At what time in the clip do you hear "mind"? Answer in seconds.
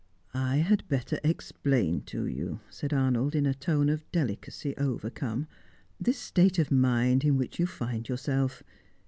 6.71-7.23